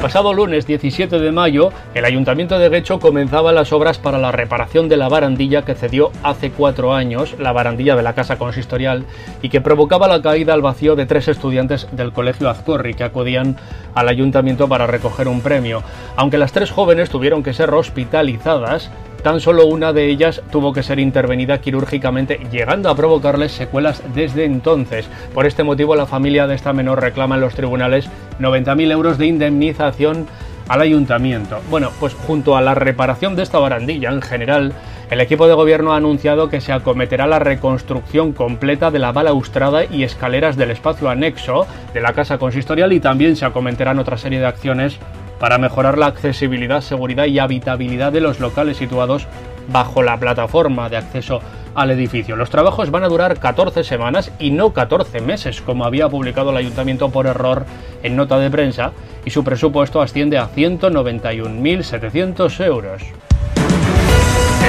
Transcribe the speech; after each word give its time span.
pasado 0.00 0.32
lunes 0.32 0.66
17 0.66 1.18
de 1.18 1.30
mayo, 1.30 1.72
el 1.94 2.06
Ayuntamiento 2.06 2.58
de 2.58 2.70
Guecho 2.70 2.98
comenzaba 2.98 3.52
las 3.52 3.70
obras 3.70 3.98
para 3.98 4.16
la 4.16 4.32
reparación 4.32 4.88
de 4.88 4.96
la 4.96 5.10
barandilla 5.10 5.62
que 5.62 5.74
cedió 5.74 6.10
hace 6.22 6.50
cuatro 6.50 6.94
años, 6.94 7.36
la 7.38 7.52
barandilla 7.52 7.96
de 7.96 8.02
la 8.02 8.14
Casa 8.14 8.38
Consistorial, 8.38 9.04
y 9.42 9.50
que 9.50 9.60
provocaba 9.60 10.08
la 10.08 10.22
caída 10.22 10.54
al 10.54 10.62
vacío 10.62 10.96
de 10.96 11.04
tres 11.04 11.28
estudiantes 11.28 11.86
del 11.92 12.12
Colegio 12.12 12.48
Azcorri 12.48 12.94
que 12.94 13.04
acudían 13.04 13.58
al 13.94 14.08
Ayuntamiento 14.08 14.68
para 14.68 14.86
recoger 14.86 15.28
un 15.28 15.42
premio. 15.42 15.82
Aunque 16.16 16.38
las 16.38 16.52
tres 16.52 16.70
jóvenes 16.70 17.10
tuvieron 17.10 17.42
que 17.42 17.52
ser 17.52 17.68
hospitalizadas, 17.74 18.90
Tan 19.22 19.40
solo 19.40 19.66
una 19.66 19.92
de 19.92 20.06
ellas 20.06 20.40
tuvo 20.50 20.72
que 20.72 20.82
ser 20.82 20.98
intervenida 20.98 21.60
quirúrgicamente, 21.60 22.40
llegando 22.50 22.88
a 22.88 22.94
provocarles 22.94 23.52
secuelas 23.52 24.02
desde 24.14 24.46
entonces. 24.46 25.06
Por 25.34 25.46
este 25.46 25.62
motivo, 25.62 25.94
la 25.94 26.06
familia 26.06 26.46
de 26.46 26.54
esta 26.54 26.72
menor 26.72 27.02
reclama 27.02 27.34
en 27.34 27.42
los 27.42 27.54
tribunales 27.54 28.08
90.000 28.38 28.90
euros 28.92 29.18
de 29.18 29.26
indemnización 29.26 30.26
al 30.68 30.80
ayuntamiento. 30.80 31.60
Bueno, 31.68 31.90
pues 32.00 32.14
junto 32.14 32.56
a 32.56 32.62
la 32.62 32.74
reparación 32.74 33.36
de 33.36 33.42
esta 33.42 33.58
barandilla 33.58 34.10
en 34.10 34.22
general, 34.22 34.72
el 35.10 35.20
equipo 35.20 35.48
de 35.48 35.54
gobierno 35.54 35.92
ha 35.92 35.96
anunciado 35.96 36.48
que 36.48 36.60
se 36.60 36.72
acometerá 36.72 37.26
la 37.26 37.40
reconstrucción 37.40 38.32
completa 38.32 38.92
de 38.92 39.00
la 39.00 39.10
balaustrada 39.10 39.84
y 39.84 40.04
escaleras 40.04 40.56
del 40.56 40.70
espacio 40.70 41.10
anexo 41.10 41.66
de 41.92 42.00
la 42.00 42.12
casa 42.12 42.38
consistorial 42.38 42.92
y 42.92 43.00
también 43.00 43.34
se 43.34 43.44
acometerán 43.44 43.98
otra 43.98 44.16
serie 44.16 44.38
de 44.38 44.46
acciones 44.46 44.98
para 45.40 45.58
mejorar 45.58 45.98
la 45.98 46.06
accesibilidad, 46.06 46.82
seguridad 46.82 47.24
y 47.24 47.40
habitabilidad 47.40 48.12
de 48.12 48.20
los 48.20 48.38
locales 48.38 48.76
situados 48.76 49.26
bajo 49.72 50.02
la 50.02 50.18
plataforma 50.18 50.88
de 50.88 50.98
acceso 50.98 51.40
al 51.74 51.90
edificio. 51.90 52.36
Los 52.36 52.50
trabajos 52.50 52.90
van 52.90 53.04
a 53.04 53.08
durar 53.08 53.38
14 53.38 53.82
semanas 53.82 54.30
y 54.38 54.50
no 54.50 54.74
14 54.74 55.22
meses, 55.22 55.62
como 55.62 55.86
había 55.86 56.08
publicado 56.08 56.50
el 56.50 56.58
ayuntamiento 56.58 57.10
por 57.10 57.26
error 57.26 57.64
en 58.02 58.16
nota 58.16 58.38
de 58.38 58.50
prensa, 58.50 58.92
y 59.24 59.30
su 59.30 59.42
presupuesto 59.42 60.02
asciende 60.02 60.36
a 60.38 60.50
191.700 60.50 62.64
euros. 62.64 63.02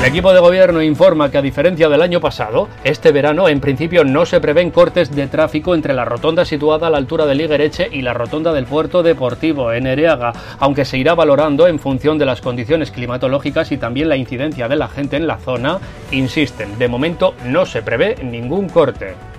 El 0.00 0.06
equipo 0.06 0.32
de 0.32 0.40
gobierno 0.40 0.80
informa 0.82 1.30
que 1.30 1.36
a 1.36 1.42
diferencia 1.42 1.88
del 1.90 2.00
año 2.00 2.20
pasado, 2.20 2.68
este 2.84 3.12
verano 3.12 3.48
en 3.48 3.60
principio 3.60 4.02
no 4.02 4.24
se 4.24 4.40
prevén 4.40 4.70
cortes 4.70 5.14
de 5.14 5.26
tráfico 5.26 5.74
entre 5.74 5.92
la 5.92 6.06
rotonda 6.06 6.46
situada 6.46 6.86
a 6.86 6.90
la 6.90 6.96
altura 6.96 7.26
de 7.26 7.34
Liguereche 7.34 7.86
y 7.92 8.00
la 8.00 8.14
rotonda 8.14 8.54
del 8.54 8.64
puerto 8.64 9.02
deportivo 9.02 9.72
en 9.72 9.86
Ereaga, 9.86 10.32
aunque 10.58 10.86
se 10.86 10.96
irá 10.96 11.14
valorando 11.14 11.66
en 11.66 11.78
función 11.78 12.16
de 12.16 12.24
las 12.24 12.40
condiciones 12.40 12.90
climatológicas 12.90 13.72
y 13.72 13.76
también 13.76 14.08
la 14.08 14.16
incidencia 14.16 14.68
de 14.68 14.76
la 14.76 14.88
gente 14.88 15.16
en 15.16 15.26
la 15.26 15.36
zona, 15.36 15.78
insisten, 16.12 16.78
de 16.78 16.88
momento 16.88 17.34
no 17.44 17.66
se 17.66 17.82
prevé 17.82 18.16
ningún 18.22 18.70
corte. 18.70 19.29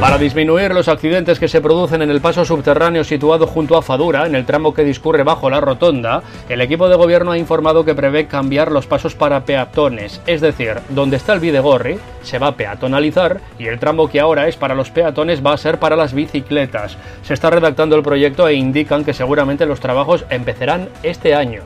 Para 0.00 0.18
disminuir 0.18 0.74
los 0.74 0.88
accidentes 0.88 1.38
que 1.38 1.48
se 1.48 1.62
producen 1.62 2.02
en 2.02 2.10
el 2.10 2.20
paso 2.20 2.44
subterráneo 2.44 3.02
situado 3.02 3.46
junto 3.46 3.78
a 3.78 3.82
Fadura, 3.82 4.26
en 4.26 4.34
el 4.34 4.44
tramo 4.44 4.74
que 4.74 4.84
discurre 4.84 5.22
bajo 5.22 5.48
la 5.48 5.60
rotonda, 5.60 6.22
el 6.50 6.60
equipo 6.60 6.90
de 6.90 6.96
gobierno 6.96 7.32
ha 7.32 7.38
informado 7.38 7.82
que 7.84 7.94
prevé 7.94 8.26
cambiar 8.26 8.70
los 8.70 8.86
pasos 8.86 9.14
para 9.14 9.46
peatones, 9.46 10.20
es 10.26 10.42
decir, 10.42 10.74
donde 10.90 11.16
está 11.16 11.32
el 11.32 11.40
Videgorri 11.40 11.98
se 12.22 12.38
va 12.38 12.48
a 12.48 12.56
peatonalizar 12.56 13.40
y 13.58 13.68
el 13.68 13.78
tramo 13.78 14.08
que 14.08 14.20
ahora 14.20 14.48
es 14.48 14.56
para 14.56 14.74
los 14.74 14.90
peatones 14.90 15.44
va 15.44 15.54
a 15.54 15.58
ser 15.58 15.78
para 15.78 15.96
las 15.96 16.12
bicicletas. 16.12 16.98
Se 17.22 17.32
está 17.32 17.48
redactando 17.48 17.96
el 17.96 18.02
proyecto 18.02 18.46
e 18.48 18.54
indican 18.54 19.02
que 19.02 19.14
seguramente 19.14 19.64
los 19.64 19.80
trabajos 19.80 20.26
empezarán 20.28 20.90
este 21.02 21.34
año 21.34 21.62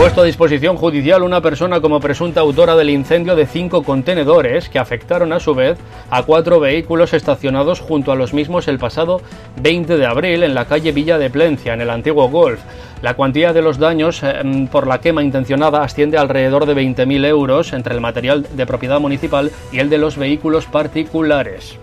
puesto 0.00 0.22
a 0.22 0.24
disposición 0.24 0.76
judicial 0.78 1.22
una 1.22 1.42
persona 1.42 1.82
como 1.82 2.00
presunta 2.00 2.40
autora 2.40 2.74
del 2.74 2.88
incendio 2.88 3.36
de 3.36 3.44
cinco 3.44 3.82
contenedores 3.82 4.70
que 4.70 4.78
afectaron 4.78 5.30
a 5.34 5.40
su 5.40 5.54
vez 5.54 5.76
a 6.08 6.22
cuatro 6.22 6.58
vehículos 6.58 7.12
estacionados 7.12 7.80
junto 7.80 8.10
a 8.10 8.16
los 8.16 8.32
mismos 8.32 8.66
el 8.66 8.78
pasado 8.78 9.20
20 9.60 9.98
de 9.98 10.06
abril 10.06 10.42
en 10.42 10.54
la 10.54 10.64
calle 10.64 10.92
Villa 10.92 11.18
de 11.18 11.28
Plencia, 11.28 11.74
en 11.74 11.82
el 11.82 11.90
antiguo 11.90 12.30
Golf. 12.30 12.60
La 13.02 13.12
cuantía 13.12 13.52
de 13.52 13.60
los 13.60 13.76
daños 13.76 14.22
em, 14.22 14.68
por 14.68 14.86
la 14.86 15.02
quema 15.02 15.22
intencionada 15.22 15.82
asciende 15.82 16.16
alrededor 16.16 16.64
de 16.64 16.76
20.000 16.76 17.26
euros 17.26 17.74
entre 17.74 17.94
el 17.94 18.00
material 18.00 18.46
de 18.56 18.64
propiedad 18.64 19.00
municipal 19.00 19.50
y 19.70 19.80
el 19.80 19.90
de 19.90 19.98
los 19.98 20.16
vehículos 20.16 20.64
particulares. 20.64 21.76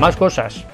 Más 0.00 0.16
cosas. 0.16 0.64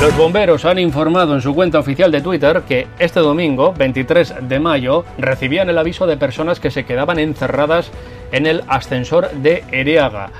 Los 0.00 0.16
bomberos 0.16 0.64
han 0.64 0.78
informado 0.78 1.34
en 1.34 1.42
su 1.42 1.54
cuenta 1.54 1.78
oficial 1.78 2.10
de 2.10 2.22
Twitter 2.22 2.62
que 2.66 2.86
este 2.98 3.20
domingo, 3.20 3.74
23 3.76 4.48
de 4.48 4.58
mayo, 4.58 5.04
recibían 5.18 5.68
el 5.68 5.76
aviso 5.76 6.06
de 6.06 6.16
personas 6.16 6.58
que 6.58 6.70
se 6.70 6.86
quedaban 6.86 7.18
encerradas 7.18 7.90
en 8.32 8.46
el 8.46 8.64
ascensor 8.66 9.30
de 9.30 9.62
Ereaga. 9.70 10.30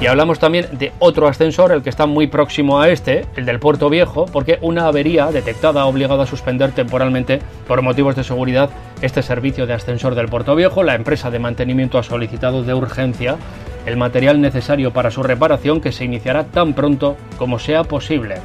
Y 0.00 0.06
hablamos 0.06 0.38
también 0.38 0.68
de 0.72 0.90
otro 1.00 1.28
ascensor, 1.28 1.70
el 1.70 1.82
que 1.82 1.90
está 1.90 2.06
muy 2.06 2.28
próximo 2.28 2.80
a 2.80 2.88
este, 2.88 3.26
el 3.36 3.44
del 3.44 3.60
Puerto 3.60 3.90
Viejo, 3.90 4.24
porque 4.24 4.58
una 4.62 4.86
avería 4.86 5.26
detectada 5.26 5.82
ha 5.82 5.86
obligado 5.86 6.22
a 6.22 6.26
suspender 6.26 6.72
temporalmente, 6.72 7.40
por 7.68 7.82
motivos 7.82 8.16
de 8.16 8.24
seguridad, 8.24 8.70
este 9.02 9.22
servicio 9.22 9.66
de 9.66 9.74
ascensor 9.74 10.14
del 10.14 10.30
Puerto 10.30 10.56
Viejo. 10.56 10.82
La 10.82 10.94
empresa 10.94 11.30
de 11.30 11.40
mantenimiento 11.40 11.98
ha 11.98 12.02
solicitado 12.02 12.62
de 12.62 12.72
urgencia 12.72 13.36
el 13.84 13.98
material 13.98 14.40
necesario 14.40 14.92
para 14.92 15.10
su 15.10 15.22
reparación 15.22 15.82
que 15.82 15.92
se 15.92 16.06
iniciará 16.06 16.44
tan 16.44 16.72
pronto 16.72 17.18
como 17.36 17.58
sea 17.58 17.84
posible. 17.84 18.36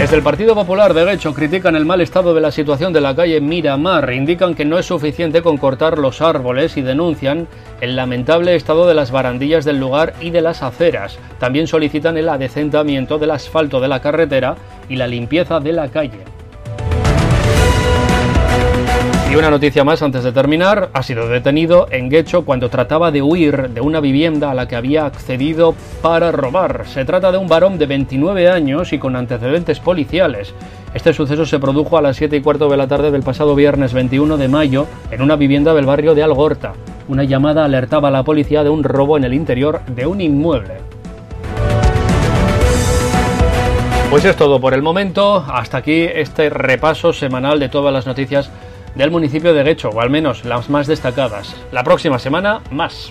Desde 0.00 0.16
el 0.16 0.22
Partido 0.22 0.54
Popular 0.54 0.94
de 0.94 1.04
Guecho 1.04 1.34
critican 1.34 1.76
el 1.76 1.84
mal 1.84 2.00
estado 2.00 2.32
de 2.32 2.40
la 2.40 2.50
situación 2.50 2.90
de 2.94 3.02
la 3.02 3.14
calle 3.14 3.38
Miramar, 3.42 4.10
indican 4.14 4.54
que 4.54 4.64
no 4.64 4.78
es 4.78 4.86
suficiente 4.86 5.42
con 5.42 5.58
cortar 5.58 5.98
los 5.98 6.22
árboles 6.22 6.78
y 6.78 6.82
denuncian 6.82 7.46
el 7.82 7.96
lamentable 7.96 8.56
estado 8.56 8.88
de 8.88 8.94
las 8.94 9.10
barandillas 9.10 9.66
del 9.66 9.78
lugar 9.78 10.14
y 10.18 10.30
de 10.30 10.40
las 10.40 10.62
aceras. 10.62 11.18
También 11.38 11.66
solicitan 11.66 12.16
el 12.16 12.30
adecentamiento 12.30 13.18
del 13.18 13.32
asfalto 13.32 13.78
de 13.78 13.88
la 13.88 14.00
carretera 14.00 14.56
y 14.88 14.96
la 14.96 15.06
limpieza 15.06 15.60
de 15.60 15.72
la 15.74 15.88
calle. 15.88 16.39
Y 19.30 19.36
una 19.36 19.48
noticia 19.48 19.84
más 19.84 20.02
antes 20.02 20.24
de 20.24 20.32
terminar, 20.32 20.90
ha 20.92 21.04
sido 21.04 21.28
detenido 21.28 21.86
en 21.92 22.08
Guecho 22.08 22.44
cuando 22.44 22.68
trataba 22.68 23.12
de 23.12 23.22
huir 23.22 23.70
de 23.70 23.80
una 23.80 24.00
vivienda 24.00 24.50
a 24.50 24.54
la 24.54 24.66
que 24.66 24.74
había 24.74 25.06
accedido 25.06 25.76
para 26.02 26.32
robar. 26.32 26.84
Se 26.88 27.04
trata 27.04 27.30
de 27.30 27.38
un 27.38 27.46
varón 27.46 27.78
de 27.78 27.86
29 27.86 28.50
años 28.50 28.92
y 28.92 28.98
con 28.98 29.14
antecedentes 29.14 29.78
policiales. 29.78 30.52
Este 30.94 31.12
suceso 31.12 31.46
se 31.46 31.60
produjo 31.60 31.96
a 31.96 32.02
las 32.02 32.16
7 32.16 32.38
y 32.38 32.40
cuarto 32.40 32.68
de 32.68 32.76
la 32.76 32.88
tarde 32.88 33.12
del 33.12 33.22
pasado 33.22 33.54
viernes 33.54 33.92
21 33.92 34.36
de 34.36 34.48
mayo 34.48 34.88
en 35.12 35.22
una 35.22 35.36
vivienda 35.36 35.74
del 35.74 35.86
barrio 35.86 36.16
de 36.16 36.24
Algorta. 36.24 36.72
Una 37.06 37.22
llamada 37.22 37.64
alertaba 37.64 38.08
a 38.08 38.10
la 38.10 38.24
policía 38.24 38.64
de 38.64 38.70
un 38.70 38.82
robo 38.82 39.16
en 39.16 39.22
el 39.22 39.32
interior 39.32 39.80
de 39.86 40.06
un 40.06 40.20
inmueble. 40.20 40.78
Pues 44.10 44.24
es 44.24 44.34
todo 44.34 44.60
por 44.60 44.74
el 44.74 44.82
momento. 44.82 45.36
Hasta 45.36 45.78
aquí 45.78 46.02
este 46.02 46.50
repaso 46.50 47.12
semanal 47.12 47.60
de 47.60 47.68
todas 47.68 47.92
las 47.92 48.06
noticias 48.08 48.50
del 48.94 49.10
municipio 49.10 49.52
de 49.54 49.62
Guecho, 49.62 49.90
o 49.90 50.00
al 50.00 50.10
menos 50.10 50.44
las 50.44 50.70
más 50.70 50.86
destacadas. 50.86 51.54
La 51.72 51.84
próxima 51.84 52.18
semana, 52.18 52.62
más. 52.70 53.10